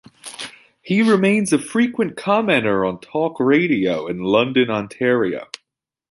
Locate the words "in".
4.07-4.17